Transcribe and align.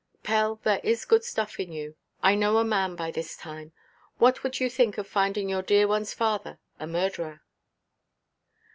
"Pell, 0.23 0.55
there 0.63 0.79
is 0.83 1.05
good 1.05 1.23
stuff 1.23 1.59
in 1.59 1.71
you. 1.71 1.95
I 2.23 2.33
know 2.33 2.57
a 2.57 2.63
man 2.65 2.95
by 2.95 3.11
this 3.11 3.37
time. 3.37 3.71
What 4.17 4.41
would 4.41 4.59
you 4.59 4.67
think 4.67 4.97
of 4.97 5.05
finding 5.05 5.47
your 5.47 5.61
dear 5.61 5.87
oneʼs 5.87 6.15
father 6.15 6.57
a 6.79 6.87
murderer?" 6.87 7.43